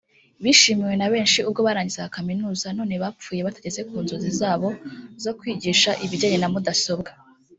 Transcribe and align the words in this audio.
bishimiwe 0.43 0.93
na 0.97 1.07
benshi 1.13 1.39
ubwo 1.47 1.59
barangizaga 1.67 2.13
kaminuza 2.17 2.67
none 2.77 2.93
bapfuye 3.03 3.41
batageze 3.47 3.81
ku 3.89 3.95
nzozi 4.03 4.29
zabo 4.39 4.67
zo 5.23 5.31
kwigisha 5.39 5.91
ibijyanye 6.05 6.37
na 6.39 6.49
mudasobwa 6.53 7.11